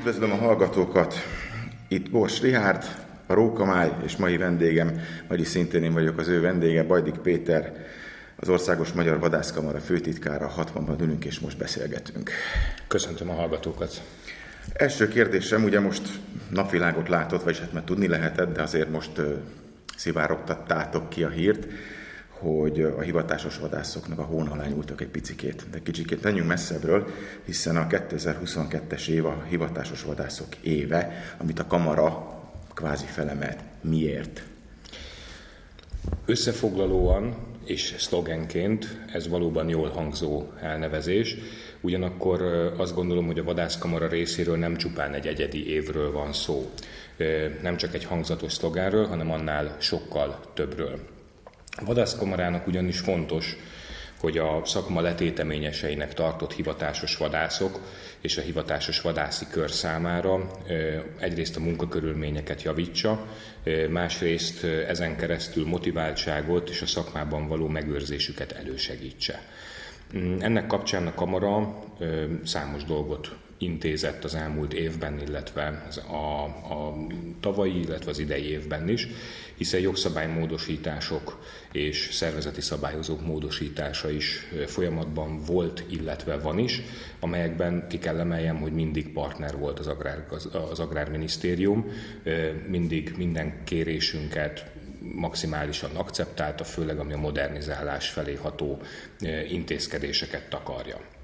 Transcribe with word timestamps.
Üdvözlöm 0.00 0.32
a 0.32 0.36
hallgatókat! 0.36 1.14
Itt 1.88 2.10
Bors 2.10 2.40
Rihárd, 2.40 2.84
a 3.26 3.34
Rókamály 3.34 3.92
és 4.04 4.16
mai 4.16 4.36
vendégem, 4.36 5.00
vagyis 5.28 5.48
szintén 5.48 5.82
én 5.82 5.92
vagyok 5.92 6.18
az 6.18 6.28
ő 6.28 6.40
vendége, 6.40 6.84
Bajdik 6.84 7.14
Péter, 7.14 7.72
az 8.36 8.48
Országos 8.48 8.92
Magyar 8.92 9.18
Vadászkamara 9.18 9.78
főtitkára, 9.78 10.52
60-ban 10.56 11.00
ülünk 11.00 11.24
és 11.24 11.38
most 11.38 11.58
beszélgetünk. 11.58 12.30
Köszöntöm 12.88 13.30
a 13.30 13.34
hallgatókat! 13.34 14.02
Első 14.72 15.08
kérdésem, 15.08 15.64
ugye 15.64 15.80
most 15.80 16.08
napvilágot 16.50 17.08
látott, 17.08 17.42
vagy 17.42 17.58
hát 17.58 17.72
már 17.72 17.84
tudni 17.84 18.08
lehetett, 18.08 18.52
de 18.54 18.62
azért 18.62 18.90
most 18.90 19.20
szivárogtattátok 19.96 21.08
ki 21.08 21.22
a 21.22 21.28
hírt, 21.28 21.66
hogy 22.40 22.80
a 22.80 23.00
hivatásos 23.00 23.58
vadászoknak 23.58 24.18
a 24.18 24.22
hón 24.22 24.46
alá 24.46 24.64
egy 24.98 25.06
picikét. 25.06 25.66
De 25.70 25.82
kicsikét 25.82 26.22
menjünk 26.22 26.48
messzebbről, 26.48 27.06
hiszen 27.44 27.76
a 27.76 27.86
2022-es 27.86 29.08
év 29.08 29.26
a 29.26 29.44
hivatásos 29.48 30.02
vadászok 30.02 30.56
éve, 30.56 31.34
amit 31.38 31.58
a 31.58 31.66
kamara 31.66 32.38
kvázi 32.74 33.06
felemelt. 33.06 33.58
Miért? 33.80 34.42
Összefoglalóan 36.24 37.36
és 37.64 37.94
szlogenként 37.98 38.98
ez 39.12 39.28
valóban 39.28 39.68
jól 39.68 39.88
hangzó 39.88 40.46
elnevezés, 40.60 41.36
ugyanakkor 41.80 42.42
azt 42.76 42.94
gondolom, 42.94 43.26
hogy 43.26 43.38
a 43.38 43.44
vadászkamara 43.44 44.08
részéről 44.08 44.56
nem 44.56 44.76
csupán 44.76 45.14
egy 45.14 45.26
egyedi 45.26 45.70
évről 45.70 46.12
van 46.12 46.32
szó, 46.32 46.70
nem 47.62 47.76
csak 47.76 47.94
egy 47.94 48.04
hangzatos 48.04 48.52
szlogánról, 48.52 49.06
hanem 49.06 49.30
annál 49.30 49.76
sokkal 49.78 50.40
többről. 50.54 51.19
A 51.76 51.84
vadászkamarának 51.84 52.66
ugyanis 52.66 52.98
fontos, 52.98 53.56
hogy 54.20 54.38
a 54.38 54.62
szakma 54.64 55.00
letéteményeseinek 55.00 56.14
tartott 56.14 56.52
hivatásos 56.52 57.16
vadászok 57.16 57.80
és 58.20 58.36
a 58.36 58.40
hivatásos 58.40 59.00
vadászi 59.00 59.46
kör 59.50 59.70
számára 59.70 60.50
egyrészt 61.18 61.56
a 61.56 61.60
munkakörülményeket 61.60 62.62
javítsa, 62.62 63.26
másrészt 63.88 64.64
ezen 64.64 65.16
keresztül 65.16 65.66
motiváltságot 65.66 66.68
és 66.68 66.82
a 66.82 66.86
szakmában 66.86 67.48
való 67.48 67.66
megőrzésüket 67.66 68.52
elősegítse. 68.52 69.42
Mm, 70.16 70.40
ennek 70.40 70.66
kapcsán 70.66 71.06
a 71.06 71.14
kamara 71.14 71.78
számos 72.44 72.84
dolgot 72.84 73.36
intézett 73.60 74.24
az 74.24 74.34
elmúlt 74.34 74.72
évben, 74.72 75.20
illetve 75.26 75.86
a, 76.10 76.44
a 76.74 76.96
tavalyi, 77.40 77.80
illetve 77.80 78.10
az 78.10 78.18
idei 78.18 78.44
évben 78.50 78.88
is, 78.88 79.08
hiszen 79.54 79.80
jogszabálymódosítások 79.80 81.42
és 81.72 82.08
szervezeti 82.12 82.60
szabályozók 82.60 83.26
módosítása 83.26 84.10
is 84.10 84.46
folyamatban 84.66 85.40
volt, 85.44 85.84
illetve 85.90 86.38
van 86.38 86.58
is, 86.58 86.82
amelyekben 87.20 87.88
ki 87.88 87.98
kell 87.98 88.18
emeljem, 88.18 88.56
hogy 88.56 88.72
mindig 88.72 89.12
partner 89.12 89.58
volt 89.58 89.78
az, 89.78 89.86
Agrár, 89.86 90.26
az 90.70 90.78
Agrárminisztérium, 90.80 91.92
mindig 92.66 93.14
minden 93.16 93.64
kérésünket 93.64 94.70
maximálisan 95.14 95.96
akceptálta, 95.96 96.64
főleg 96.64 96.98
ami 96.98 97.12
a 97.12 97.18
modernizálás 97.18 98.08
felé 98.08 98.34
ható 98.34 98.82
intézkedéseket 99.48 100.48
takarja. 100.48 101.19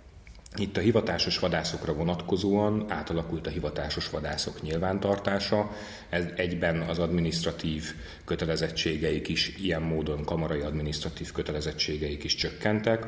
Itt 0.58 0.76
a 0.76 0.80
hivatásos 0.80 1.38
vadászokra 1.38 1.94
vonatkozóan 1.94 2.84
átalakult 2.88 3.46
a 3.46 3.50
hivatásos 3.50 4.10
vadászok 4.10 4.62
nyilvántartása, 4.62 5.70
ez 6.08 6.24
egyben 6.36 6.80
az 6.80 6.98
administratív 6.98 7.94
kötelezettségeik 8.24 9.28
is, 9.28 9.56
ilyen 9.58 9.82
módon 9.82 10.24
kamarai 10.24 10.60
administratív 10.60 11.32
kötelezettségeik 11.32 12.24
is 12.24 12.34
csökkentek 12.34 13.06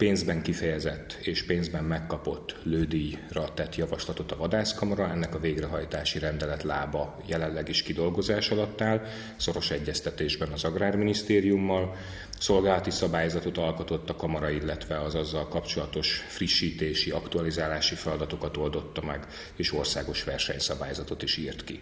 pénzben 0.00 0.42
kifejezett 0.42 1.12
és 1.22 1.44
pénzben 1.44 1.84
megkapott 1.84 2.56
lődíjra 2.62 3.54
tett 3.54 3.76
javaslatot 3.76 4.32
a 4.32 4.36
vadászkamara, 4.36 5.10
ennek 5.10 5.34
a 5.34 5.38
végrehajtási 5.38 6.18
rendelet 6.18 6.62
lába 6.62 7.20
jelenleg 7.26 7.68
is 7.68 7.82
kidolgozás 7.82 8.50
alatt 8.50 8.80
áll, 8.80 9.06
szoros 9.36 9.70
egyeztetésben 9.70 10.52
az 10.52 10.64
Agrárminisztériummal, 10.64 11.96
szolgálati 12.38 12.90
szabályzatot 12.90 13.58
alkotott 13.58 14.10
a 14.10 14.16
kamara, 14.16 14.50
illetve 14.50 15.00
az 15.00 15.14
azzal 15.14 15.48
kapcsolatos 15.48 16.24
frissítési, 16.28 17.10
aktualizálási 17.10 17.94
feladatokat 17.94 18.56
oldotta 18.56 19.02
meg, 19.02 19.26
és 19.56 19.72
országos 19.72 20.24
versenyszabályzatot 20.24 21.22
is 21.22 21.36
írt 21.36 21.64
ki. 21.64 21.80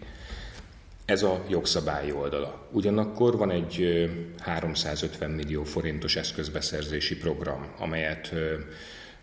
Ez 1.09 1.23
a 1.23 1.43
jogszabályi 1.47 2.11
oldala. 2.11 2.67
Ugyanakkor 2.71 3.37
van 3.37 3.51
egy 3.51 4.09
350 4.39 5.29
millió 5.29 5.63
forintos 5.63 6.15
eszközbeszerzési 6.15 7.17
program, 7.17 7.73
amelyet 7.79 8.33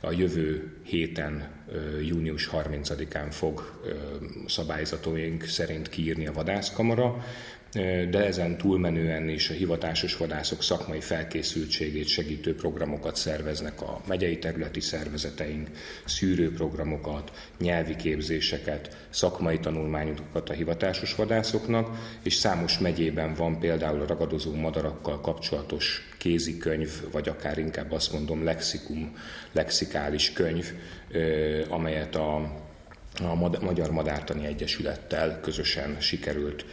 a 0.01 0.13
jövő 0.13 0.77
héten, 0.83 1.65
június 2.03 2.51
30-án 2.53 3.27
fog 3.31 3.81
szabályzatóink 4.47 5.45
szerint 5.45 5.89
kiírni 5.89 6.27
a 6.27 6.33
vadászkamara 6.33 7.25
de 8.11 8.25
ezen 8.25 8.57
túlmenően 8.57 9.29
is 9.29 9.51
a 9.51 9.53
hivatásos 9.53 10.17
vadászok 10.17 10.63
szakmai 10.63 11.01
felkészültségét 11.01 12.07
segítő 12.07 12.55
programokat 12.55 13.17
szerveznek 13.17 13.83
a 13.83 14.01
megyei 14.07 14.39
területi 14.39 14.81
szervezeteink, 14.81 15.69
szűrőprogramokat, 16.05 17.33
nyelvi 17.59 17.97
képzéseket, 17.97 19.07
szakmai 19.11 19.59
tanulmányokat 19.59 20.51
a 20.51 20.53
hivatásos 20.53 21.15
vadászoknak, 21.15 22.17
és 22.23 22.35
számos 22.35 22.79
megyében 22.79 23.35
van 23.35 23.59
például 23.59 24.01
a 24.01 24.07
ragadozó 24.07 24.55
madarakkal 24.55 25.21
kapcsolatos 25.21 26.09
kézikönyv, 26.19 26.91
vagy 27.13 27.29
akár 27.29 27.59
inkább 27.59 27.93
azt 27.93 28.13
mondom 28.13 28.45
lexikum, 28.45 29.17
lexikális 29.53 30.33
könyv, 30.33 30.73
amelyet 31.69 32.15
a, 32.15 32.37
a 33.23 33.35
Magyar 33.61 33.91
Madártani 33.91 34.47
Egyesülettel 34.47 35.41
közösen 35.41 36.01
sikerült 36.01 36.65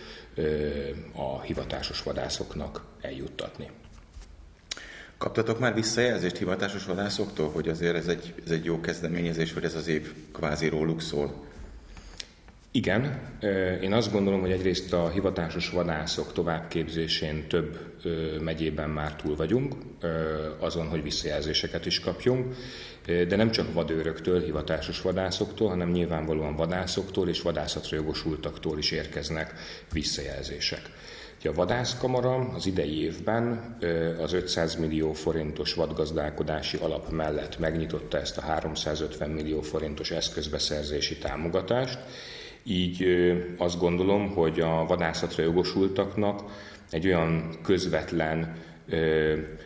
a 1.15 1.41
hivatásos 1.41 2.03
vadászoknak 2.03 2.81
eljuttatni. 3.01 3.69
Kaptatok 5.17 5.59
már 5.59 5.73
visszajelzést 5.73 6.37
hivatásos 6.37 6.85
vadászoktól, 6.85 7.49
hogy 7.49 7.69
azért 7.69 7.95
ez 7.95 8.07
egy, 8.07 8.33
ez 8.45 8.51
egy 8.51 8.65
jó 8.65 8.79
kezdeményezés, 8.79 9.53
vagy 9.53 9.63
ez 9.63 9.75
az 9.75 9.87
év 9.87 10.13
kvázi 10.31 10.67
róluk 10.67 11.01
szól? 11.01 11.45
Igen, 12.75 13.19
én 13.81 13.93
azt 13.93 14.11
gondolom, 14.11 14.39
hogy 14.39 14.51
egyrészt 14.51 14.93
a 14.93 15.09
hivatásos 15.09 15.69
vadászok 15.69 16.33
továbbképzésén 16.33 17.47
több 17.47 17.79
megyében 18.41 18.89
már 18.89 19.15
túl 19.15 19.35
vagyunk, 19.35 19.75
azon, 20.59 20.87
hogy 20.87 21.03
visszajelzéseket 21.03 21.85
is 21.85 21.99
kapjunk, 21.99 22.55
de 23.05 23.35
nem 23.35 23.51
csak 23.51 23.73
vadőröktől, 23.73 24.43
hivatásos 24.43 25.01
vadászoktól, 25.01 25.69
hanem 25.69 25.89
nyilvánvalóan 25.89 26.55
vadászoktól 26.55 27.29
és 27.29 27.41
vadászatra 27.41 27.97
jogosultaktól 27.97 28.77
is 28.77 28.91
érkeznek 28.91 29.53
visszajelzések. 29.91 30.81
A 31.43 31.53
vadászkamara 31.53 32.35
az 32.35 32.65
idei 32.65 33.03
évben 33.03 33.77
az 34.19 34.33
500 34.33 34.75
millió 34.75 35.13
forintos 35.13 35.73
vadgazdálkodási 35.73 36.77
alap 36.77 37.11
mellett 37.11 37.59
megnyitotta 37.59 38.19
ezt 38.19 38.37
a 38.37 38.41
350 38.41 39.29
millió 39.29 39.61
forintos 39.61 40.11
eszközbeszerzési 40.11 41.17
támogatást, 41.17 41.99
így 42.63 43.07
azt 43.57 43.79
gondolom, 43.79 44.29
hogy 44.29 44.59
a 44.59 44.85
vadászatra 44.87 45.43
jogosultaknak 45.43 46.41
egy 46.89 47.05
olyan 47.05 47.57
közvetlen 47.63 48.55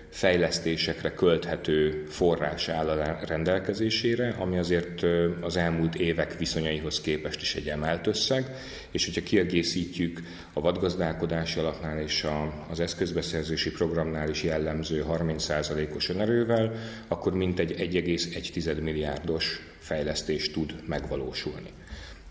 fejlesztésekre 0.10 1.14
költhető 1.14 2.04
forrás 2.10 2.70
áll 2.70 2.90
a 2.90 3.20
rendelkezésére, 3.26 4.36
ami 4.40 4.58
azért 4.58 5.06
az 5.42 5.58
elmúlt 5.58 5.96
évek 5.96 6.38
viszonyaihoz 6.38 7.02
képest 7.02 7.42
is 7.42 7.56
egy 7.56 7.68
emelt 7.68 8.08
összeg, 8.08 8.56
és 8.92 9.06
hogyha 9.06 9.22
kiegészítjük 9.22 10.22
a 10.54 10.60
vadgazdálkodási 10.60 11.60
alapnál 11.60 12.00
és 12.00 12.28
az 12.70 12.80
eszközbeszerzési 12.80 13.72
programnál 13.72 14.30
is 14.30 14.44
jellemző 14.44 15.06
30%-os 15.10 16.10
önerővel, 16.10 16.72
akkor 17.08 17.34
mintegy 17.34 17.76
1,1 17.78 18.82
milliárdos 18.82 19.62
fejlesztés 19.80 20.52
tud 20.52 20.76
megvalósulni. 20.86 21.70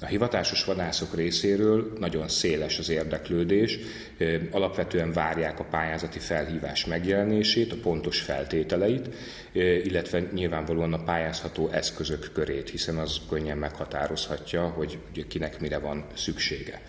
A 0.00 0.06
hivatásos 0.06 0.64
vadászok 0.64 1.14
részéről 1.14 1.93
nagyon 1.98 2.28
széles 2.28 2.78
az 2.78 2.88
érdeklődés, 2.88 3.78
alapvetően 4.50 5.12
várják 5.12 5.60
a 5.60 5.64
pályázati 5.64 6.19
felhívás 6.19 6.87
megjelenését, 6.87 7.72
a 7.72 7.76
pontos 7.82 8.20
feltételeit, 8.20 9.08
illetve 9.82 10.22
nyilvánvalóan 10.32 10.93
a 10.93 11.02
pályázható 11.02 11.69
eszközök 11.69 12.31
körét, 12.32 12.70
hiszen 12.70 12.96
az 12.96 13.16
könnyen 13.28 13.58
meghatározhatja, 13.58 14.69
hogy 14.69 14.98
kinek 15.28 15.60
mire 15.60 15.78
van 15.78 16.04
szüksége. 16.14 16.81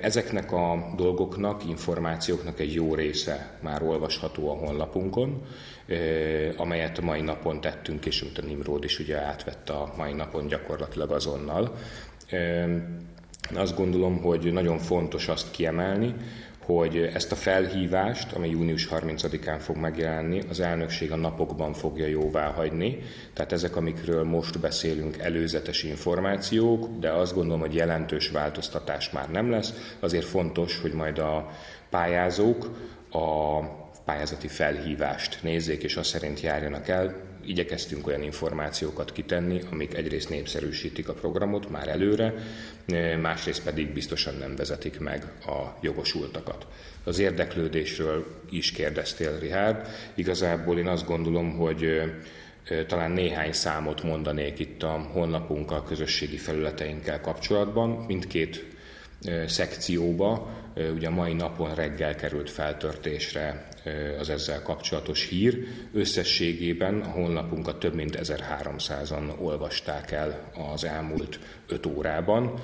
Ezeknek 0.00 0.52
a 0.52 0.92
dolgoknak, 0.96 1.68
információknak 1.68 2.60
egy 2.60 2.74
jó 2.74 2.94
része 2.94 3.58
már 3.60 3.82
olvasható 3.82 4.50
a 4.50 4.54
honlapunkon, 4.54 5.46
amelyet 6.56 6.98
a 6.98 7.02
mai 7.02 7.20
napon 7.20 7.60
tettünk, 7.60 8.06
és 8.06 8.20
amit 8.20 8.38
a 8.38 8.42
Nimrod 8.42 8.84
is 8.84 8.98
ugye 8.98 9.16
átvette 9.16 9.72
a 9.72 9.94
mai 9.96 10.12
napon 10.12 10.46
gyakorlatilag 10.46 11.10
azonnal. 11.10 11.76
Azt 13.54 13.76
gondolom, 13.76 14.22
hogy 14.22 14.52
nagyon 14.52 14.78
fontos 14.78 15.28
azt 15.28 15.50
kiemelni, 15.50 16.14
hogy 16.66 16.96
ezt 17.14 17.32
a 17.32 17.36
felhívást, 17.36 18.32
ami 18.32 18.48
június 18.48 18.88
30-án 18.90 19.58
fog 19.58 19.76
megjelenni, 19.76 20.42
az 20.48 20.60
elnökség 20.60 21.12
a 21.12 21.16
napokban 21.16 21.72
fogja 21.72 22.06
jóvá 22.06 22.50
hagyni. 22.50 22.98
Tehát 23.32 23.52
ezek, 23.52 23.76
amikről 23.76 24.24
most 24.24 24.60
beszélünk, 24.60 25.18
előzetes 25.18 25.82
információk, 25.82 26.98
de 27.00 27.10
azt 27.10 27.34
gondolom, 27.34 27.60
hogy 27.60 27.74
jelentős 27.74 28.30
változtatás 28.30 29.10
már 29.10 29.30
nem 29.30 29.50
lesz. 29.50 29.96
Azért 30.00 30.24
fontos, 30.24 30.80
hogy 30.80 30.92
majd 30.92 31.18
a 31.18 31.50
pályázók 31.90 32.70
a 33.10 33.60
pályázati 34.04 34.48
felhívást 34.48 35.42
nézzék, 35.42 35.82
és 35.82 35.96
azt 35.96 36.08
szerint 36.08 36.40
járjanak 36.40 36.88
el. 36.88 37.14
Igyekeztünk 37.46 38.06
olyan 38.06 38.22
információkat 38.22 39.12
kitenni, 39.12 39.60
amik 39.70 39.94
egyrészt 39.94 40.28
népszerűsítik 40.28 41.08
a 41.08 41.12
programot 41.12 41.70
már 41.70 41.88
előre, 41.88 42.34
másrészt 43.20 43.62
pedig 43.62 43.92
biztosan 43.92 44.34
nem 44.34 44.56
vezetik 44.56 45.00
meg 45.00 45.32
a 45.46 45.78
jogosultakat. 45.80 46.66
Az 47.04 47.18
érdeklődésről 47.18 48.26
is 48.50 48.72
kérdeztél, 48.72 49.38
Rihárd. 49.38 49.88
Igazából 50.14 50.78
én 50.78 50.86
azt 50.86 51.06
gondolom, 51.06 51.56
hogy 51.56 52.02
talán 52.86 53.10
néhány 53.10 53.52
számot 53.52 54.02
mondanék 54.02 54.58
itt 54.58 54.82
a 54.82 55.08
honlapunkkal, 55.12 55.84
közösségi 55.84 56.36
felületeinkkel 56.36 57.20
kapcsolatban. 57.20 57.90
Mindkét 57.90 58.64
szekcióba, 59.46 60.50
ugye 60.94 61.06
a 61.06 61.10
mai 61.10 61.32
napon 61.32 61.74
reggel 61.74 62.14
került 62.14 62.50
feltörtésre 62.50 63.68
az 64.18 64.30
ezzel 64.30 64.62
kapcsolatos 64.62 65.28
hír. 65.28 65.58
Összességében 65.92 67.00
a 67.00 67.08
honlapunkat 67.08 67.78
több 67.78 67.94
mint 67.94 68.18
1300-an 68.22 69.38
olvasták 69.38 70.10
el 70.10 70.52
az 70.72 70.84
elmúlt 70.84 71.38
5 71.68 71.86
órában. 71.86 72.54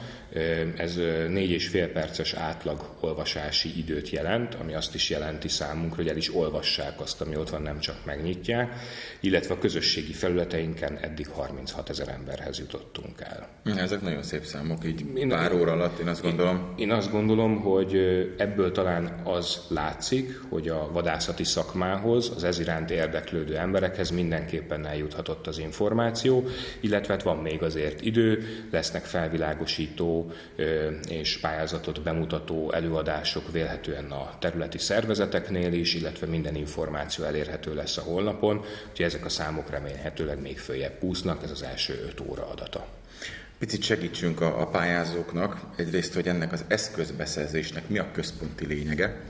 Ez 0.76 0.96
négy 1.28 1.50
és 1.50 1.68
fél 1.68 1.88
perces 1.88 2.32
átlag 2.32 2.94
olvasási 3.00 3.78
időt 3.78 4.10
jelent, 4.10 4.54
ami 4.54 4.74
azt 4.74 4.94
is 4.94 5.10
jelenti 5.10 5.48
számunkra, 5.48 5.96
hogy 5.96 6.08
el 6.08 6.16
is 6.16 6.34
olvassák 6.34 7.00
azt, 7.00 7.20
ami 7.20 7.36
ott 7.36 7.50
van, 7.50 7.62
nem 7.62 7.78
csak 7.78 8.04
megnyitják, 8.04 8.72
illetve 9.20 9.54
a 9.54 9.58
közösségi 9.58 10.12
felületeinken 10.12 10.98
eddig 10.98 11.28
36 11.28 11.88
ezer 11.88 12.08
emberhez 12.08 12.58
jutottunk 12.58 13.20
el. 13.20 13.48
Ezek 13.76 14.00
nagyon 14.00 14.22
szép 14.22 14.44
számok, 14.44 14.84
így 14.84 15.04
én, 15.14 15.28
pár 15.28 15.52
óra 15.52 15.72
alatt, 15.72 15.98
én 15.98 16.08
azt 16.08 16.22
gondolom. 16.22 16.74
Én, 16.76 16.88
én 16.88 16.90
azt 16.94 17.10
gondolom, 17.10 17.60
hogy 17.60 18.01
ebből 18.36 18.72
talán 18.72 19.20
az 19.24 19.60
látszik, 19.68 20.40
hogy 20.48 20.68
a 20.68 20.88
vadászati 20.92 21.44
szakmához, 21.44 22.32
az 22.36 22.44
ez 22.44 22.58
iránt 22.58 22.90
érdeklődő 22.90 23.56
emberekhez 23.56 24.10
mindenképpen 24.10 24.86
eljuthatott 24.86 25.46
az 25.46 25.58
információ, 25.58 26.44
illetve 26.80 27.12
hát 27.12 27.22
van 27.22 27.36
még 27.36 27.62
azért 27.62 28.00
idő, 28.00 28.44
lesznek 28.70 29.04
felvilágosító 29.04 30.32
és 31.08 31.38
pályázatot 31.38 32.02
bemutató 32.02 32.72
előadások 32.72 33.52
vélhetően 33.52 34.10
a 34.10 34.30
területi 34.38 34.78
szervezeteknél 34.78 35.72
is, 35.72 35.94
illetve 35.94 36.26
minden 36.26 36.54
információ 36.54 37.24
elérhető 37.24 37.74
lesz 37.74 37.96
a 37.96 38.02
honlapon, 38.02 38.56
úgyhogy 38.90 39.06
ezek 39.06 39.24
a 39.24 39.28
számok 39.28 39.70
remélhetőleg 39.70 40.40
még 40.40 40.58
följebb 40.58 41.02
úsznak, 41.02 41.42
ez 41.42 41.50
az 41.50 41.62
első 41.62 42.02
5 42.06 42.20
óra 42.20 42.46
adata. 42.46 42.86
Picit 43.62 43.82
segítsünk 43.82 44.40
a, 44.40 44.60
a 44.60 44.66
pályázóknak, 44.66 45.60
egyrészt, 45.76 46.14
hogy 46.14 46.28
ennek 46.28 46.52
az 46.52 46.64
eszközbeszerzésnek 46.68 47.88
mi 47.88 47.98
a 47.98 48.10
központi 48.12 48.66
lényege, 48.66 49.20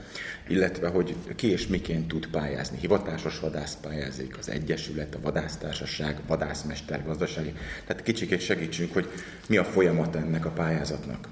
illetve, 0.48 0.88
hogy 0.88 1.14
ki 1.36 1.50
és 1.50 1.66
miként 1.66 2.08
tud 2.08 2.26
pályázni. 2.26 2.78
Hivatásos 2.78 3.38
vadász 3.38 3.76
pályázik, 3.82 4.38
az 4.38 4.48
Egyesület, 4.48 5.14
a 5.14 5.20
Vadásztársaság, 5.20 6.16
Vadászmester, 6.26 7.04
Gazdasági. 7.04 7.54
Tehát 7.86 8.02
kicsikét 8.02 8.40
segítsünk, 8.40 8.92
hogy 8.92 9.08
mi 9.48 9.56
a 9.56 9.64
folyamat 9.64 10.16
ennek 10.16 10.44
a 10.44 10.50
pályázatnak. 10.50 11.28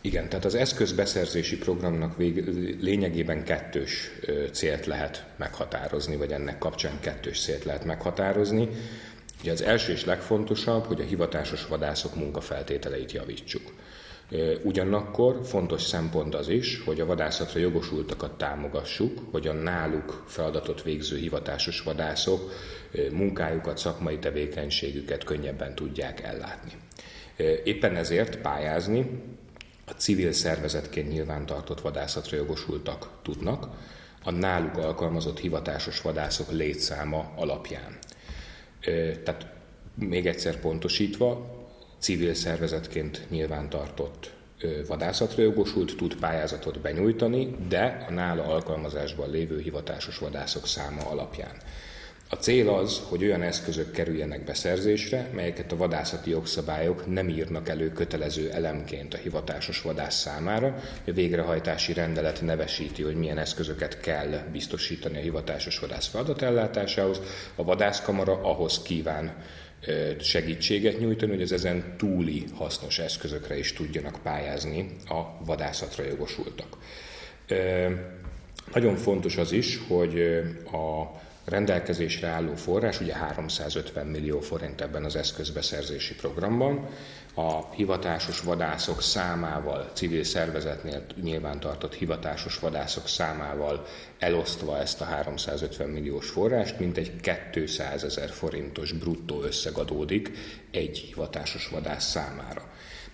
Igen, 0.00 0.28
tehát 0.28 0.44
az 0.44 0.54
eszközbeszerzési 0.54 1.58
programnak 1.58 2.16
vég, 2.16 2.44
lényegében 2.80 3.44
kettős 3.44 4.10
célt 4.52 4.86
lehet 4.86 5.26
meghatározni, 5.36 6.16
vagy 6.16 6.32
ennek 6.32 6.58
kapcsán 6.58 7.00
kettős 7.00 7.40
célt 7.40 7.64
lehet 7.64 7.84
meghatározni. 7.84 8.68
Ugye 9.42 9.52
az 9.52 9.62
első 9.62 9.92
és 9.92 10.04
legfontosabb, 10.04 10.84
hogy 10.84 11.00
a 11.00 11.04
hivatásos 11.04 11.66
vadászok 11.66 12.14
munkafeltételeit 12.14 13.12
javítsuk. 13.12 13.72
Ugyanakkor 14.62 15.40
fontos 15.44 15.82
szempont 15.82 16.34
az 16.34 16.48
is, 16.48 16.82
hogy 16.84 17.00
a 17.00 17.06
vadászatra 17.06 17.60
jogosultakat 17.60 18.38
támogassuk, 18.38 19.18
hogy 19.30 19.46
a 19.46 19.52
náluk 19.52 20.24
feladatot 20.26 20.82
végző 20.82 21.16
hivatásos 21.16 21.80
vadászok 21.80 22.52
munkájukat, 23.10 23.78
szakmai 23.78 24.18
tevékenységüket 24.18 25.24
könnyebben 25.24 25.74
tudják 25.74 26.22
ellátni. 26.22 26.72
Éppen 27.64 27.96
ezért 27.96 28.36
pályázni 28.36 29.22
a 29.86 29.90
civil 29.90 30.32
szervezetként 30.32 31.08
nyilvántartott 31.08 31.80
vadászatra 31.80 32.36
jogosultak 32.36 33.08
tudnak, 33.22 33.66
a 34.24 34.30
náluk 34.30 34.76
alkalmazott 34.76 35.38
hivatásos 35.38 36.00
vadászok 36.00 36.50
létszáma 36.50 37.32
alapján. 37.36 37.98
Tehát 39.24 39.46
még 39.94 40.26
egyszer 40.26 40.56
pontosítva, 40.60 41.60
civil 41.98 42.34
szervezetként 42.34 43.26
nyilvántartott 43.30 44.32
vadászatra 44.86 45.42
jogosult 45.42 45.96
tud 45.96 46.14
pályázatot 46.14 46.80
benyújtani, 46.80 47.56
de 47.68 48.04
a 48.08 48.12
nála 48.12 48.44
alkalmazásban 48.44 49.30
lévő 49.30 49.60
hivatásos 49.60 50.18
vadászok 50.18 50.66
száma 50.66 51.00
alapján. 51.10 51.56
A 52.32 52.36
cél 52.36 52.68
az, 52.68 53.02
hogy 53.08 53.24
olyan 53.24 53.42
eszközök 53.42 53.90
kerüljenek 53.90 54.44
beszerzésre, 54.44 55.28
melyeket 55.34 55.72
a 55.72 55.76
vadászati 55.76 56.30
jogszabályok 56.30 57.12
nem 57.12 57.28
írnak 57.28 57.68
elő 57.68 57.92
kötelező 57.92 58.50
elemként 58.50 59.14
a 59.14 59.16
hivatásos 59.16 59.82
vadász 59.82 60.20
számára. 60.20 60.66
A 61.06 61.10
végrehajtási 61.12 61.92
rendelet 61.92 62.40
nevesíti, 62.42 63.02
hogy 63.02 63.14
milyen 63.14 63.38
eszközöket 63.38 64.00
kell 64.00 64.30
biztosítani 64.52 65.16
a 65.16 65.20
hivatásos 65.20 65.78
vadász 65.78 66.06
feladatellátásához. 66.06 67.20
A 67.54 67.64
vadászkamara 67.64 68.40
ahhoz 68.42 68.82
kíván 68.82 69.34
segítséget 70.20 70.98
nyújtani, 70.98 71.32
hogy 71.32 71.42
az 71.42 71.52
ezen 71.52 71.94
túli 71.98 72.44
hasznos 72.54 72.98
eszközökre 72.98 73.58
is 73.58 73.72
tudjanak 73.72 74.18
pályázni 74.22 74.96
a 75.08 75.44
vadászatra 75.44 76.04
jogosultak. 76.04 76.76
Nagyon 78.74 78.96
fontos 78.96 79.36
az 79.36 79.52
is, 79.52 79.80
hogy 79.88 80.20
a 80.72 81.20
rendelkezésre 81.44 82.28
álló 82.28 82.54
forrás, 82.54 83.00
ugye 83.00 83.14
350 83.14 84.06
millió 84.06 84.40
forint 84.40 84.80
ebben 84.80 85.04
az 85.04 85.16
eszközbeszerzési 85.16 86.14
programban, 86.14 86.88
a 87.34 87.72
hivatásos 87.72 88.40
vadászok 88.40 89.02
számával, 89.02 89.90
civil 89.94 90.24
szervezetnél 90.24 91.04
nyilvántartott 91.22 91.94
hivatásos 91.94 92.58
vadászok 92.58 93.08
számával 93.08 93.86
elosztva 94.18 94.78
ezt 94.78 95.00
a 95.00 95.04
350 95.04 95.88
milliós 95.88 96.28
forrást, 96.28 96.78
mint 96.78 96.96
egy 96.96 97.12
200 97.52 98.04
ezer 98.04 98.30
forintos 98.30 98.92
bruttó 98.92 99.42
összeg 99.42 99.76
adódik 99.76 100.30
egy 100.70 100.98
hivatásos 100.98 101.68
vadász 101.68 102.10
számára. 102.10 102.70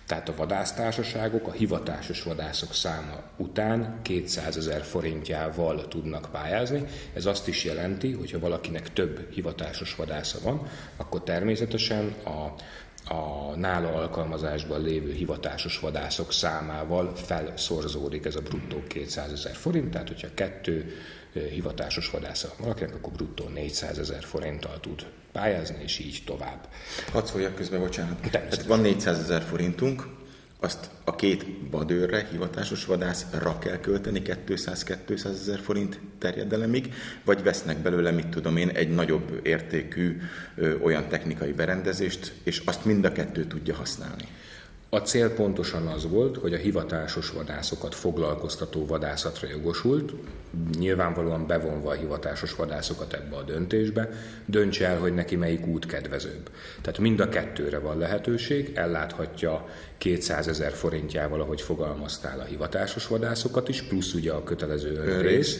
Tehát 0.09 0.29
a 0.29 0.35
vadásztársaságok 0.35 1.47
a 1.47 1.51
hivatásos 1.51 2.23
vadászok 2.23 2.73
száma 2.73 3.23
után 3.37 3.99
200 4.01 4.57
ezer 4.57 4.81
forintjával 4.81 5.87
tudnak 5.87 6.29
pályázni. 6.31 6.83
Ez 7.13 7.25
azt 7.25 7.47
is 7.47 7.63
jelenti, 7.63 8.11
hogy 8.11 8.31
ha 8.31 8.39
valakinek 8.39 8.93
több 8.93 9.31
hivatásos 9.31 9.95
vadásza 9.95 10.39
van, 10.43 10.67
akkor 10.97 11.23
természetesen 11.23 12.15
a 12.25 12.53
a 13.05 13.55
nála 13.55 13.93
alkalmazásban 13.93 14.81
lévő 14.81 15.11
hivatásos 15.11 15.79
vadászok 15.79 16.31
számával 16.31 17.15
felszorzódik 17.15 18.25
ez 18.25 18.35
a 18.35 18.41
bruttó 18.41 18.83
200 18.87 19.31
ezer 19.31 19.55
forint, 19.55 19.91
tehát 19.91 20.07
hogyha 20.07 20.27
kettő 20.33 20.93
hivatásos 21.31 22.09
vadásza 22.09 22.53
valakinek, 22.59 22.95
akkor 22.95 23.13
bruttó 23.13 23.47
400 23.47 23.97
ezer 23.97 24.23
forinttal 24.23 24.79
tud 24.79 25.05
pályázni, 25.31 25.83
és 25.83 25.99
így 25.99 26.21
tovább. 26.25 26.67
Hadd 27.11 27.25
szóljak 27.25 27.55
közben, 27.55 27.79
bocsánat. 27.79 28.29
Tehát 28.31 28.63
van 28.63 28.79
400 28.79 29.19
ezer 29.19 29.41
forintunk, 29.41 30.03
azt 30.61 30.89
a 31.03 31.15
két 31.15 31.45
vadőrre, 31.71 32.27
hivatásos 32.31 32.85
vadászra 32.85 33.59
kell 33.59 33.79
költeni 33.79 34.21
200-200 34.25 35.25
ezer 35.25 35.59
forint 35.59 35.99
terjedelemig, 36.17 36.93
vagy 37.23 37.43
vesznek 37.43 37.77
belőle, 37.77 38.11
mit 38.11 38.27
tudom 38.27 38.57
én, 38.57 38.69
egy 38.69 38.89
nagyobb 38.89 39.39
értékű 39.43 40.21
ö, 40.55 40.79
olyan 40.79 41.07
technikai 41.07 41.51
berendezést, 41.51 42.33
és 42.43 42.61
azt 42.65 42.85
mind 42.85 43.05
a 43.05 43.11
kettő 43.11 43.45
tudja 43.45 43.75
használni. 43.75 44.27
A 44.91 44.97
cél 44.97 45.33
pontosan 45.33 45.87
az 45.87 46.09
volt, 46.09 46.37
hogy 46.37 46.53
a 46.53 46.57
hivatásos 46.57 47.31
vadászokat 47.31 47.95
foglalkoztató 47.95 48.85
vadászatra 48.85 49.47
jogosult, 49.47 50.13
nyilvánvalóan 50.77 51.47
bevonva 51.47 51.89
a 51.89 51.93
hivatásos 51.93 52.55
vadászokat 52.55 53.13
ebbe 53.13 53.35
a 53.35 53.43
döntésbe, 53.43 54.09
döntse 54.45 54.87
el, 54.87 54.99
hogy 54.99 55.13
neki 55.13 55.35
melyik 55.35 55.67
út 55.67 55.85
kedvezőbb. 55.85 56.49
Tehát 56.81 56.99
mind 56.99 57.19
a 57.19 57.29
kettőre 57.29 57.79
van 57.79 57.97
lehetőség, 57.97 58.71
elláthatja 58.75 59.65
200 59.97 60.47
ezer 60.47 60.71
forintjával, 60.71 61.41
ahogy 61.41 61.61
fogalmaztál 61.61 62.39
a 62.39 62.43
hivatásos 62.43 63.07
vadászokat 63.07 63.69
is, 63.69 63.81
plusz 63.81 64.13
ugye 64.13 64.31
a 64.31 64.43
kötelező 64.43 64.95
önrész 64.95 65.59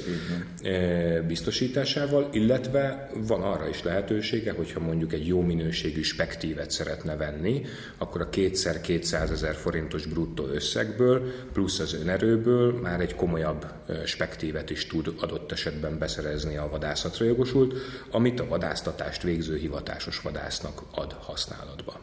eh, 0.61 1.21
biztosításával, 1.27 2.29
illetve 2.31 3.09
van 3.27 3.41
arra 3.41 3.67
is 3.67 3.83
lehetősége, 3.83 4.51
hogyha 4.51 4.79
mondjuk 4.79 5.13
egy 5.13 5.27
jó 5.27 5.41
minőségű 5.41 6.01
spektívet 6.01 6.71
szeretne 6.71 7.15
venni, 7.15 7.65
akkor 7.97 8.21
a 8.21 8.29
kétszer 8.29 8.81
200 9.19 9.29
200 9.29 9.31
ezer 9.31 9.55
forintos 9.55 10.05
bruttó 10.05 10.45
összegből, 10.45 11.31
plusz 11.53 11.79
az 11.79 11.93
önerőből 11.93 12.79
már 12.79 12.99
egy 12.99 13.15
komolyabb 13.15 13.65
spektívet 14.05 14.69
is 14.69 14.87
tud 14.87 15.13
adott 15.19 15.51
esetben 15.51 15.97
beszerezni 15.97 16.57
a 16.57 16.69
vadászatra 16.69 17.25
jogosult, 17.25 17.73
amit 18.11 18.39
a 18.39 18.47
vadásztatást 18.47 19.23
végző 19.23 19.57
hivatásos 19.57 20.21
vadásznak 20.21 20.81
ad 20.91 21.13
használatba. 21.13 21.99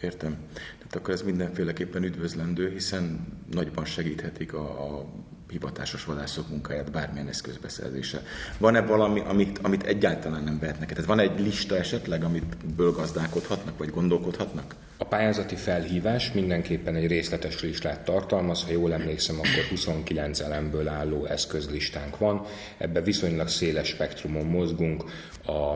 Értem. 0.00 0.36
Tehát 0.52 0.96
akkor 0.96 1.14
ez 1.14 1.22
mindenféleképpen 1.22 2.04
üdvözlendő, 2.04 2.70
hiszen 2.70 3.26
nagyban 3.52 3.84
segíthetik 3.84 4.54
a, 4.54 4.96
a 4.96 5.06
hivatásos 5.50 6.04
vadászok 6.04 6.48
munkáját 6.48 6.90
bármilyen 6.90 7.28
eszközbeszerzése. 7.28 8.22
Van-e 8.58 8.80
valami, 8.80 9.20
amit, 9.20 9.58
amit 9.62 9.82
egyáltalán 9.82 10.42
nem 10.42 10.58
vehetnek? 10.58 10.88
Tehát 10.88 11.04
van 11.04 11.18
egy 11.18 11.40
lista 11.40 11.76
esetleg, 11.76 12.24
amit 12.24 12.74
ből 12.76 12.92
gazdálkodhatnak, 12.92 13.78
vagy 13.78 13.90
gondolkodhatnak? 13.90 14.74
A 14.98 15.04
pályázati 15.04 15.56
felhívás 15.56 16.32
mindenképpen 16.32 16.94
egy 16.94 17.06
részletes 17.06 17.60
listát 17.60 18.00
tartalmaz, 18.04 18.64
ha 18.64 18.70
jól 18.70 18.92
emlékszem, 18.92 19.36
akkor 19.38 19.64
29 19.70 20.40
elemből 20.40 20.88
álló 20.88 21.24
eszközlistánk 21.24 22.18
van. 22.18 22.46
Ebben 22.78 23.04
viszonylag 23.04 23.48
széles 23.48 23.88
spektrumon 23.88 24.46
mozgunk. 24.46 25.04
A 25.46 25.74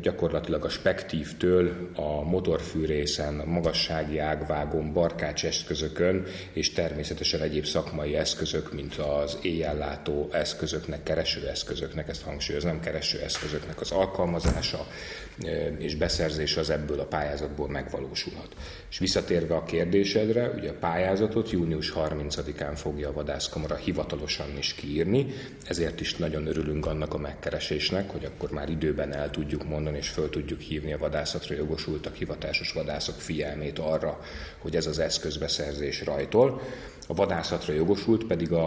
gyakorlatilag 0.00 0.64
a 0.64 0.68
spektívtől 0.68 1.90
a 1.94 2.22
motorfűrészen, 2.22 3.40
a 3.40 3.44
magassági 3.44 4.18
ágvágon, 4.18 4.92
barkács 4.92 5.44
eszközökön 5.44 6.26
és 6.52 6.72
természetesen 6.72 7.40
egyéb 7.40 7.64
szakmai 7.64 8.16
eszközök, 8.16 8.72
mint 8.72 8.94
az 8.94 9.38
éjjellátó 9.42 10.28
eszközöknek, 10.32 11.02
kereső 11.02 11.48
eszközöknek, 11.48 12.08
ezt 12.08 12.22
hangsúlyozom, 12.22 12.80
kereső 12.80 13.18
eszközöknek 13.18 13.80
az 13.80 13.90
alkalmazása 13.90 14.86
és 15.78 15.94
beszerzése 15.94 16.60
az 16.60 16.70
ebből 16.70 17.00
a 17.00 17.04
pályázatból 17.04 17.68
megvalósulhat. 17.68 18.48
És 18.90 18.98
visszatérve 18.98 19.54
a 19.54 19.64
kérdésedre, 19.64 20.48
ugye 20.48 20.70
a 20.70 20.78
pályázatot 20.80 21.50
június 21.50 21.92
30-án 21.96 22.72
fogja 22.74 23.08
a 23.08 23.12
vadászkamara 23.12 23.74
hivatalosan 23.74 24.56
is 24.58 24.74
kiírni, 24.74 25.26
ezért 25.66 26.00
is 26.00 26.16
nagyon 26.16 26.46
örülünk 26.46 26.86
annak 26.86 27.14
a 27.14 27.18
megkeresésnek, 27.18 28.10
hogy 28.10 28.24
akkor 28.24 28.50
már 28.50 28.68
időben 28.68 29.12
el 29.12 29.30
tud 29.30 29.43
tudjuk 29.44 29.68
mondani 29.68 29.96
és 29.96 30.08
föl 30.08 30.30
tudjuk 30.30 30.60
hívni 30.60 30.92
a 30.92 30.98
vadászatra 30.98 31.54
jogosultak, 31.54 32.14
hivatásos 32.14 32.72
vadászok 32.72 33.20
figyelmét 33.20 33.78
arra, 33.78 34.20
hogy 34.58 34.76
ez 34.76 34.86
az 34.86 34.98
eszközbeszerzés 34.98 36.04
rajtol. 36.04 36.60
A 37.06 37.14
vadászatra 37.14 37.72
jogosult 37.72 38.24
pedig 38.24 38.52
a, 38.52 38.66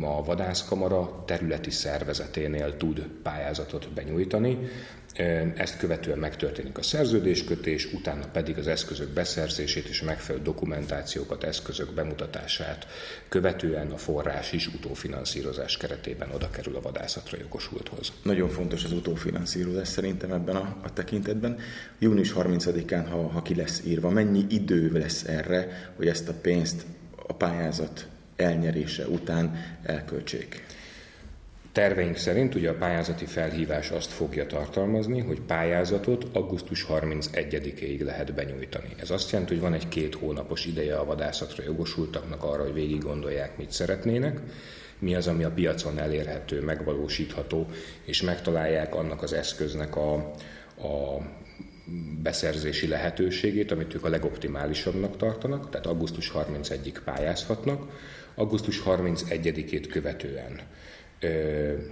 a 0.00 0.24
vadászkamara 0.24 1.22
területi 1.26 1.70
szervezeténél 1.70 2.76
tud 2.76 3.06
pályázatot 3.22 3.88
benyújtani, 3.92 4.58
ezt 5.54 5.78
követően 5.78 6.18
megtörténik 6.18 6.78
a 6.78 6.82
szerződéskötés, 6.82 7.92
utána 7.92 8.26
pedig 8.32 8.58
az 8.58 8.66
eszközök 8.66 9.08
beszerzését 9.08 9.88
és 9.88 10.02
megfelelő 10.02 10.44
dokumentációkat, 10.44 11.44
eszközök 11.44 11.94
bemutatását 11.94 12.86
követően 13.28 13.90
a 13.90 13.96
forrás 13.96 14.52
is 14.52 14.66
utófinanszírozás 14.66 15.76
keretében 15.76 16.30
oda 16.34 16.50
kerül 16.50 16.76
a 16.76 16.80
vadászatra 16.80 17.38
jogosulthoz. 17.40 18.12
Nagyon 18.22 18.48
fontos 18.48 18.84
az 18.84 18.92
utófinanszírozás 18.92 19.88
szerintem 19.88 20.32
ebben 20.32 20.56
a, 20.56 20.76
a 20.82 20.92
tekintetben. 20.92 21.58
Június 21.98 22.32
30-án, 22.36 23.06
ha, 23.10 23.28
ha 23.28 23.42
ki 23.42 23.54
lesz 23.54 23.82
írva, 23.86 24.10
mennyi 24.10 24.44
idő 24.48 24.90
lesz 24.92 25.24
erre, 25.24 25.92
hogy 25.96 26.08
ezt 26.08 26.28
a 26.28 26.34
pénzt 26.42 26.84
a 27.26 27.32
pályázat 27.32 28.06
elnyerése 28.36 29.08
után 29.08 29.76
elköltsék? 29.82 30.64
Terveink 31.76 32.16
szerint 32.16 32.54
ugye 32.54 32.70
a 32.70 32.74
pályázati 32.74 33.24
felhívás 33.24 33.90
azt 33.90 34.10
fogja 34.10 34.46
tartalmazni, 34.46 35.20
hogy 35.20 35.40
pályázatot 35.40 36.26
augusztus 36.32 36.86
31-ig 36.88 38.04
lehet 38.04 38.34
benyújtani. 38.34 38.88
Ez 38.96 39.10
azt 39.10 39.30
jelenti, 39.30 39.52
hogy 39.52 39.62
van 39.62 39.74
egy 39.74 39.88
két 39.88 40.14
hónapos 40.14 40.64
ideje 40.64 40.96
a 40.96 41.04
vadászatra 41.04 41.64
jogosultaknak 41.64 42.42
arra, 42.44 42.62
hogy 42.62 42.72
végig 42.72 43.02
gondolják, 43.02 43.56
mit 43.56 43.72
szeretnének, 43.72 44.40
mi 44.98 45.14
az, 45.14 45.26
ami 45.26 45.44
a 45.44 45.50
piacon 45.50 45.98
elérhető, 45.98 46.60
megvalósítható, 46.60 47.66
és 48.04 48.22
megtalálják 48.22 48.94
annak 48.94 49.22
az 49.22 49.32
eszköznek 49.32 49.96
a, 49.96 50.14
a 50.78 51.20
beszerzési 52.22 52.88
lehetőségét, 52.88 53.70
amit 53.70 53.94
ők 53.94 54.04
a 54.04 54.08
legoptimálisabbnak 54.08 55.16
tartanak, 55.16 55.70
tehát 55.70 55.86
augusztus 55.86 56.32
31-ig 56.34 56.96
pályázhatnak, 57.04 57.90
augusztus 58.34 58.82
31-ét 58.86 59.86
követően 59.90 60.60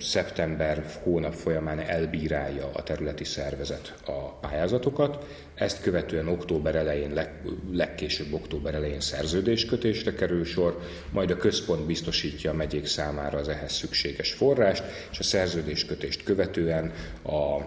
szeptember 0.01 0.85
hónap 1.03 1.35
folyamán 1.35 1.79
elbírálja 1.79 2.71
a 2.73 2.83
területi 2.83 3.25
szervezet 3.25 3.95
a 4.07 4.33
pályázatokat, 4.33 5.27
ezt 5.55 5.83
követően 5.83 6.29
október 6.29 6.75
elején, 6.75 7.13
leg, 7.13 7.43
legkésőbb 7.73 8.33
október 8.33 8.75
elején 8.75 9.01
szerződéskötésre 9.01 10.15
kerül 10.15 10.45
sor, 10.45 10.81
majd 11.11 11.31
a 11.31 11.37
központ 11.37 11.87
biztosítja 11.87 12.51
a 12.51 12.55
megyék 12.55 12.87
számára 12.87 13.39
az 13.39 13.49
ehhez 13.49 13.73
szükséges 13.73 14.33
forrást, 14.33 14.85
és 15.11 15.19
a 15.19 15.23
szerződéskötést 15.23 16.23
követően 16.23 16.93
a 17.23 17.59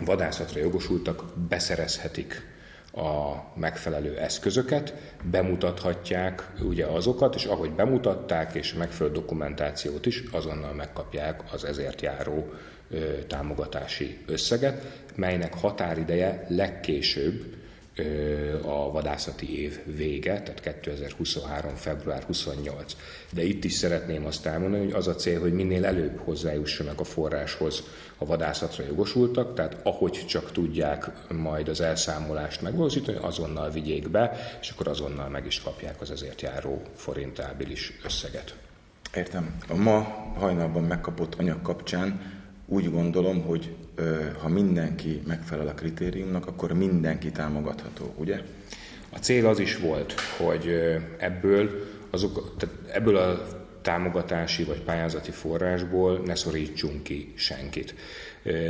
vadászatra 0.00 0.60
jogosultak 0.60 1.22
beszerezhetik 1.48 2.50
a 2.92 3.34
megfelelő 3.54 4.18
eszközöket, 4.18 4.94
bemutathatják 5.30 6.52
ugye 6.60 6.86
azokat, 6.86 7.34
és 7.34 7.44
ahogy 7.44 7.70
bemutatták, 7.70 8.54
és 8.54 8.74
megfelelő 8.74 9.14
dokumentációt 9.14 10.06
is, 10.06 10.22
azonnal 10.32 10.72
megkapják 10.72 11.40
az 11.52 11.64
ezért 11.64 12.00
járó 12.00 12.52
ö, 12.90 13.24
támogatási 13.26 14.18
összeget, 14.26 15.02
melynek 15.14 15.54
határideje 15.54 16.46
legkésőbb 16.48 17.60
a 18.62 18.90
vadászati 18.90 19.60
év 19.60 19.78
vége, 19.84 20.42
tehát 20.42 20.60
2023. 20.60 21.74
február 21.74 22.22
28. 22.22 22.96
De 23.32 23.44
itt 23.44 23.64
is 23.64 23.72
szeretném 23.72 24.26
azt 24.26 24.46
elmondani, 24.46 24.84
hogy 24.84 24.92
az 24.92 25.06
a 25.06 25.14
cél, 25.14 25.40
hogy 25.40 25.52
minél 25.52 25.84
előbb 25.84 26.18
hozzájussanak 26.18 27.00
a 27.00 27.04
forráshoz 27.04 27.82
a 28.18 28.26
vadászatra 28.26 28.84
jogosultak, 28.84 29.54
tehát 29.54 29.76
ahogy 29.82 30.24
csak 30.26 30.52
tudják 30.52 31.10
majd 31.28 31.68
az 31.68 31.80
elszámolást 31.80 32.62
megvalósítani, 32.62 33.18
azonnal 33.20 33.70
vigyék 33.70 34.10
be, 34.10 34.36
és 34.60 34.70
akkor 34.70 34.88
azonnal 34.88 35.28
meg 35.28 35.46
is 35.46 35.60
kapják 35.60 36.00
az 36.00 36.10
ezért 36.10 36.40
járó 36.40 36.82
forintábilis 36.94 37.92
összeget. 38.04 38.54
Értem. 39.14 39.56
A 39.68 39.74
ma 39.74 40.00
hajnalban 40.38 40.84
megkapott 40.84 41.34
anyag 41.34 41.62
kapcsán 41.62 42.40
úgy 42.66 42.90
gondolom, 42.90 43.42
hogy 43.42 43.74
ha 44.40 44.48
mindenki 44.48 45.22
megfelel 45.26 45.68
a 45.68 45.74
kritériumnak, 45.74 46.46
akkor 46.46 46.72
mindenki 46.72 47.30
támogatható, 47.30 48.14
ugye? 48.16 48.40
A 49.10 49.18
cél 49.18 49.46
az 49.46 49.58
is 49.58 49.76
volt, 49.76 50.14
hogy 50.38 50.68
ebből, 51.18 51.86
azok, 52.10 52.56
tehát 52.56 52.74
ebből 52.92 53.16
a 53.16 53.46
támogatási 53.82 54.64
vagy 54.64 54.80
pályázati 54.80 55.30
forrásból 55.30 56.18
ne 56.24 56.34
szorítsunk 56.34 57.02
ki 57.02 57.32
senkit 57.36 57.94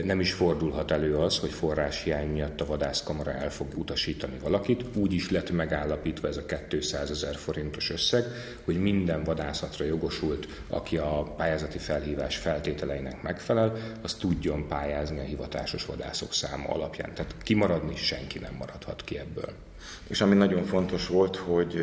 nem 0.05 0.21
is 0.21 0.33
fordulhat 0.33 0.91
elő 0.91 1.17
az, 1.17 1.39
hogy 1.39 1.51
forráshiány 1.51 2.29
miatt 2.29 2.61
a 2.61 2.67
vadászkamara 2.67 3.33
el 3.33 3.51
fog 3.51 3.79
utasítani 3.79 4.39
valakit. 4.43 4.85
Úgy 4.97 5.13
is 5.13 5.31
lett 5.31 5.51
megállapítva 5.51 6.29
ez 6.29 6.37
a 6.37 6.45
200 6.69 7.11
ezer 7.11 7.37
forintos 7.37 7.91
összeg, 7.91 8.25
hogy 8.65 8.81
minden 8.81 9.25
vadászatra 9.25 9.85
jogosult, 9.85 10.47
aki 10.69 10.97
a 10.97 11.35
pályázati 11.37 11.79
felhívás 11.79 12.37
feltételeinek 12.37 13.23
megfelel, 13.23 13.77
az 14.03 14.15
tudjon 14.15 14.69
pályázni 14.69 15.19
a 15.19 15.23
hivatásos 15.23 15.85
vadászok 15.85 16.33
száma 16.33 16.69
alapján. 16.69 17.15
Tehát 17.15 17.35
kimaradni 17.43 17.97
senki 17.97 18.39
nem 18.39 18.55
maradhat 18.59 19.05
ki 19.05 19.19
ebből. 19.19 19.53
És 20.07 20.21
ami 20.21 20.35
nagyon 20.35 20.65
fontos 20.65 21.07
volt, 21.07 21.37
hogy 21.37 21.81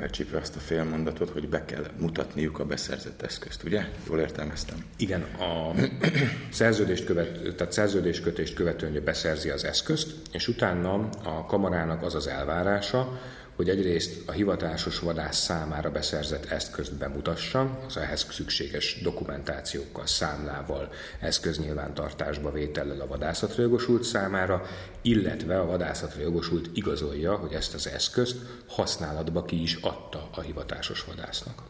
elcsípve 0.00 0.38
azt 0.38 0.56
a 0.56 0.58
félmondatot, 0.58 1.30
hogy 1.30 1.48
be 1.48 1.64
kell 1.64 1.84
mutatniuk 1.98 2.58
a 2.58 2.64
beszerzett 2.64 3.22
eszközt, 3.22 3.62
ugye? 3.62 3.84
Jól 4.08 4.18
értelmeztem? 4.18 4.84
Igen, 4.96 5.22
a 5.22 5.74
szerződést, 6.50 7.04
követ, 7.04 7.54
tehát 7.56 7.72
szerződéskötést 7.72 8.54
követően 8.54 9.02
beszerzi 9.04 9.50
az 9.50 9.64
eszközt, 9.64 10.14
és 10.32 10.48
utána 10.48 11.08
a 11.24 11.44
kamarának 11.46 12.02
az 12.02 12.14
az 12.14 12.26
elvárása, 12.26 13.20
hogy 13.58 13.68
egyrészt 13.68 14.22
a 14.26 14.32
hivatásos 14.32 14.98
vadász 14.98 15.38
számára 15.38 15.90
beszerzett 15.90 16.44
eszközt 16.44 16.94
bemutassa, 16.94 17.80
az 17.86 17.96
ehhez 17.96 18.26
szükséges 18.30 19.00
dokumentációkkal, 19.02 20.06
számlával, 20.06 20.92
eszköznyilvántartásba 21.20 22.52
vétellel 22.52 23.00
a 23.00 23.06
vadászatra 23.06 23.62
jogosult 23.62 24.04
számára, 24.04 24.62
illetve 25.02 25.60
a 25.60 25.66
vadászatra 25.66 26.20
jogosult 26.20 26.70
igazolja, 26.72 27.36
hogy 27.36 27.52
ezt 27.52 27.74
az 27.74 27.88
eszközt 27.88 28.36
használatba 28.66 29.44
ki 29.44 29.62
is 29.62 29.74
adta 29.74 30.28
a 30.34 30.40
hivatásos 30.40 31.04
vadásznak. 31.04 31.62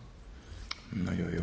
Nagyon 1.04 1.32
jó. 1.32 1.42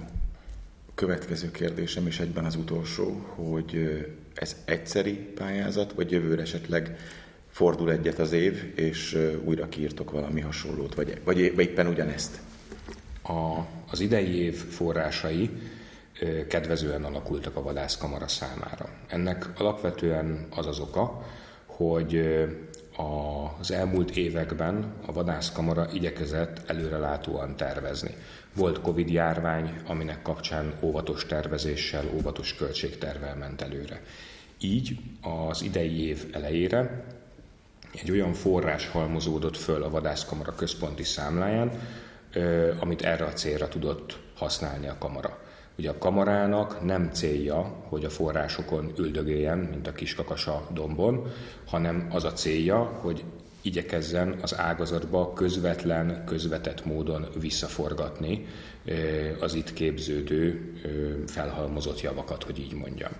Következő 0.96 1.52
kérdésem 1.52 2.08
is 2.08 2.20
egyben 2.20 2.46
az 2.46 2.56
utolsó, 2.56 3.34
hogy 3.36 4.06
ez 4.34 4.56
egyszeri 4.66 5.14
pályázat, 5.14 5.94
vagy 5.94 6.12
jövőre 6.12 6.42
esetleg 6.42 6.98
fordul 7.56 7.92
egyet 7.92 8.20
az 8.20 8.32
év, 8.32 8.74
és 8.76 9.18
újra 9.44 9.70
kiírtok 9.70 10.12
valami 10.12 10.42
hasonlót, 10.42 10.96
vagy, 10.96 11.22
vagy, 11.24 11.40
éppen 11.40 11.88
ugyanezt? 11.88 12.40
A, 13.24 13.60
az 13.92 14.00
idei 14.00 14.36
év 14.36 14.56
forrásai 14.56 15.50
kedvezően 16.48 17.04
alakultak 17.04 17.56
a 17.56 17.62
vadászkamara 17.62 18.28
számára. 18.28 18.90
Ennek 19.08 19.50
alapvetően 19.58 20.48
az 20.50 20.68
az 20.68 20.80
oka, 20.80 21.26
hogy 21.66 22.22
az 23.60 23.72
elmúlt 23.72 24.16
években 24.16 24.94
a 25.06 25.12
vadászkamara 25.12 25.88
igyekezett 25.94 26.70
előrelátóan 26.70 27.56
tervezni. 27.56 28.16
Volt 28.56 28.82
Covid 28.82 29.10
járvány, 29.10 29.74
aminek 29.88 30.22
kapcsán 30.22 30.74
óvatos 30.82 31.26
tervezéssel, 31.26 32.06
óvatos 32.14 32.56
költségtervel 32.56 33.36
ment 33.36 33.62
előre. 33.62 34.02
Így 34.60 34.98
az 35.22 35.62
idei 35.62 36.08
év 36.08 36.26
elejére 36.32 37.06
egy 38.02 38.12
olyan 38.12 38.34
forrás 38.34 38.88
halmozódott 38.88 39.58
föl 39.58 39.84
a 39.84 39.90
vadászkamara 39.90 40.56
központi 40.56 41.04
számláján, 41.04 41.72
amit 42.80 43.02
erre 43.02 43.26
a 43.26 43.34
célra 43.34 43.68
tudott 43.68 44.20
használni 44.36 44.88
a 44.88 44.96
kamara. 45.00 45.40
Ugye 45.78 45.90
a 45.90 45.98
kamarának 45.98 46.86
nem 46.86 47.10
célja, 47.14 47.62
hogy 47.90 48.06
a 48.06 48.10
forrásokon 48.10 48.94
üldögéljen, 48.98 49.58
mint 49.58 49.88
a 49.88 49.92
kiskakasa 49.92 50.68
dombon, 50.74 51.32
hanem 51.66 52.08
az 52.12 52.24
a 52.24 52.34
célja, 52.34 52.78
hogy 52.78 53.24
igyekezzen 53.62 54.36
az 54.42 54.58
ágazatba 54.58 55.34
közvetlen, 55.34 56.24
közvetett 56.26 56.86
módon 56.86 57.28
visszaforgatni 57.40 58.46
az 59.40 59.54
itt 59.54 59.74
képződő 59.74 60.74
felhalmozott 61.28 62.02
javakat, 62.02 62.44
hogy 62.44 62.60
így 62.60 62.74
mondjam. 62.74 63.12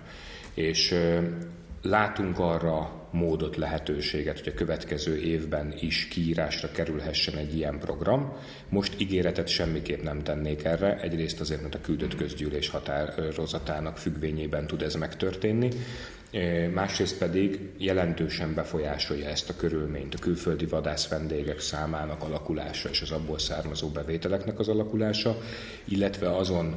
És 0.54 0.94
látunk 1.82 2.38
arra 2.38 3.05
módot, 3.16 3.56
lehetőséget, 3.56 4.38
hogy 4.38 4.52
a 4.52 4.56
következő 4.56 5.20
évben 5.20 5.74
is 5.80 6.08
kiírásra 6.08 6.70
kerülhessen 6.70 7.36
egy 7.36 7.56
ilyen 7.56 7.78
program. 7.78 8.32
Most 8.68 9.00
ígéretet 9.00 9.48
semmiképp 9.48 10.02
nem 10.02 10.22
tennék 10.22 10.64
erre, 10.64 11.00
egyrészt 11.00 11.40
azért, 11.40 11.62
mert 11.62 11.74
a 11.74 11.80
küldött 11.80 12.14
közgyűlés 12.14 12.68
határozatának 12.68 13.98
függvényében 13.98 14.66
tud 14.66 14.82
ez 14.82 14.94
megtörténni, 14.94 15.68
másrészt 16.74 17.18
pedig 17.18 17.60
jelentősen 17.78 18.54
befolyásolja 18.54 19.28
ezt 19.28 19.50
a 19.50 19.56
körülményt 19.56 20.14
a 20.14 20.18
külföldi 20.18 20.66
vadász 20.66 21.08
vendégek 21.08 21.60
számának 21.60 22.22
alakulása 22.22 22.88
és 22.88 23.00
az 23.00 23.10
abból 23.10 23.38
származó 23.38 23.88
bevételeknek 23.88 24.58
az 24.58 24.68
alakulása, 24.68 25.38
illetve 25.84 26.36
azon 26.36 26.74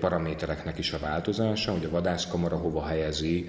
paramétereknek 0.00 0.78
is 0.78 0.92
a 0.92 0.98
változása, 0.98 1.72
hogy 1.72 1.84
a 1.84 1.90
vadászkamara 1.90 2.56
hova 2.56 2.86
helyezi 2.86 3.48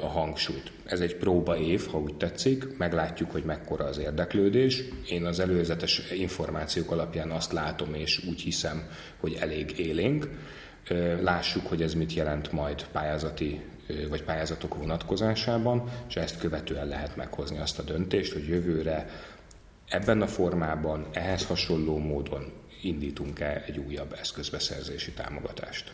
a 0.00 0.06
hangsúlyt. 0.06 0.72
Ez 0.84 1.00
egy 1.00 1.16
próba 1.16 1.56
év, 1.56 1.86
ha 1.86 1.98
úgy 1.98 2.14
tetszik, 2.14 2.76
meglátjuk, 2.76 3.30
hogy 3.30 3.44
mekkora 3.44 3.84
az 3.84 3.98
érdeklődés. 3.98 4.82
Én 5.08 5.24
az 5.24 5.40
előzetes 5.40 6.02
információk 6.12 6.90
alapján 6.90 7.30
azt 7.30 7.52
látom 7.52 7.94
és 7.94 8.24
úgy 8.28 8.40
hiszem, 8.40 8.82
hogy 9.20 9.36
elég 9.40 9.78
élénk. 9.78 10.28
Lássuk, 11.20 11.66
hogy 11.66 11.82
ez 11.82 11.94
mit 11.94 12.12
jelent 12.12 12.52
majd 12.52 12.86
pályázati 12.92 13.60
vagy 14.08 14.22
pályázatok 14.22 14.74
vonatkozásában, 14.74 15.90
és 16.08 16.16
ezt 16.16 16.38
követően 16.38 16.86
lehet 16.86 17.16
meghozni 17.16 17.58
azt 17.58 17.78
a 17.78 17.82
döntést, 17.82 18.32
hogy 18.32 18.48
jövőre 18.48 19.06
ebben 19.88 20.22
a 20.22 20.26
formában, 20.26 21.06
ehhez 21.12 21.46
hasonló 21.46 21.98
módon 21.98 22.52
indítunk-e 22.82 23.64
egy 23.66 23.78
újabb 23.78 24.16
eszközbeszerzési 24.20 25.10
támogatást. 25.10 25.92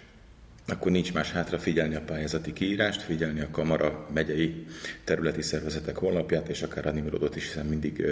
Akkor 0.69 0.93
nincs 0.93 1.13
más 1.13 1.33
hátra 1.33 1.59
figyelni 1.59 1.95
a 1.95 2.01
pályázati 2.01 2.53
kiírást, 2.53 3.03
figyelni 3.03 3.41
a 3.41 3.51
Kamara 3.51 4.09
megyei 4.15 4.67
területi 5.05 5.43
szervezetek 5.43 5.97
honlapját, 5.97 6.49
és 6.49 6.63
akár 6.63 6.87
a 6.87 6.91
Nimrodot 6.91 7.37
is, 7.37 7.45
hiszen 7.45 7.67
mindig 7.67 8.07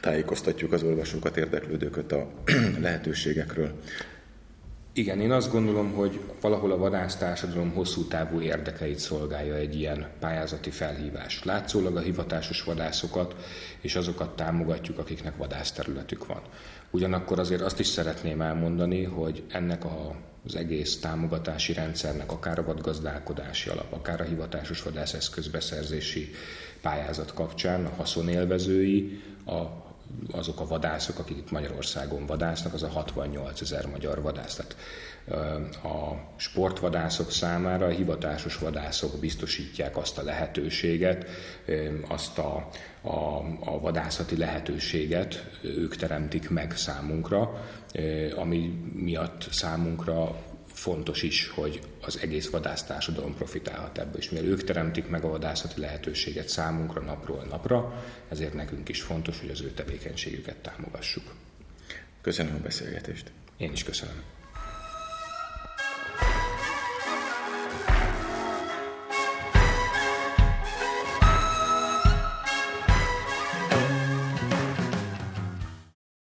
tájékoztatjuk 0.00 0.72
az 0.72 0.82
olvasókat, 0.82 1.36
érdeklődőket 1.36 2.12
a 2.12 2.30
lehetőségekről. 2.80 3.80
Igen, 4.98 5.20
én 5.20 5.32
azt 5.32 5.52
gondolom, 5.52 5.92
hogy 5.92 6.20
valahol 6.40 6.72
a 6.72 6.76
vadásztársadalom 6.76 7.70
hosszú 7.70 8.04
távú 8.04 8.40
érdekeit 8.40 8.98
szolgálja 8.98 9.54
egy 9.54 9.74
ilyen 9.74 10.06
pályázati 10.20 10.70
felhívás. 10.70 11.44
Látszólag 11.44 11.96
a 11.96 12.00
hivatásos 12.00 12.62
vadászokat 12.62 13.36
és 13.80 13.96
azokat 13.96 14.36
támogatjuk, 14.36 14.98
akiknek 14.98 15.36
vadászterületük 15.36 16.26
van. 16.26 16.40
Ugyanakkor 16.90 17.38
azért 17.38 17.60
azt 17.60 17.80
is 17.80 17.86
szeretném 17.86 18.40
elmondani, 18.40 19.04
hogy 19.04 19.42
ennek 19.48 19.84
a, 19.84 20.14
az 20.46 20.56
egész 20.56 21.00
támogatási 21.00 21.72
rendszernek, 21.72 22.32
akár 22.32 22.58
a 22.58 22.64
vadgazdálkodási 22.64 23.70
alap, 23.70 23.92
akár 23.92 24.20
a 24.20 24.24
hivatásos 24.24 24.82
vadászeszközbeszerzési 24.82 26.30
pályázat 26.82 27.34
kapcsán 27.34 27.84
a 27.84 27.94
haszonélvezői, 27.96 29.20
a 29.46 29.87
azok 30.30 30.60
a 30.60 30.66
vadászok, 30.66 31.18
akik 31.18 31.36
itt 31.36 31.50
Magyarországon 31.50 32.26
vadásznak, 32.26 32.74
az 32.74 32.82
a 32.82 32.88
68 32.88 33.60
ezer 33.60 33.86
magyar 33.86 34.22
vadász. 34.22 34.54
Tehát 34.54 34.76
a 35.84 36.14
sportvadászok 36.36 37.30
számára 37.30 37.86
a 37.86 37.90
hivatásos 37.90 38.58
vadászok 38.58 39.18
biztosítják 39.20 39.96
azt 39.96 40.18
a 40.18 40.22
lehetőséget, 40.22 41.26
azt 42.08 42.38
a, 42.38 42.68
a, 43.00 43.38
a 43.60 43.80
vadászati 43.80 44.36
lehetőséget 44.36 45.50
ők 45.62 45.96
teremtik 45.96 46.50
meg 46.50 46.76
számunkra, 46.76 47.64
ami 48.36 48.90
miatt 48.94 49.48
számunkra 49.50 50.36
fontos 50.78 51.22
is, 51.22 51.48
hogy 51.48 51.80
az 52.00 52.18
egész 52.18 52.50
vadásztársadalom 52.50 53.34
profitálhat 53.34 53.98
ebből, 53.98 54.20
és 54.20 54.30
mivel 54.30 54.46
ők 54.46 54.64
teremtik 54.64 55.08
meg 55.08 55.24
a 55.24 55.28
vadászati 55.28 55.80
lehetőséget 55.80 56.48
számunkra 56.48 57.00
napról 57.00 57.44
napra, 57.50 58.04
ezért 58.28 58.54
nekünk 58.54 58.88
is 58.88 59.02
fontos, 59.02 59.40
hogy 59.40 59.50
az 59.50 59.60
ő 59.60 59.70
tevékenységüket 59.70 60.56
támogassuk. 60.56 61.34
Köszönöm 62.20 62.54
a 62.54 62.62
beszélgetést. 62.62 63.30
Én 63.56 63.72
is 63.72 63.84
köszönöm. 63.84 64.22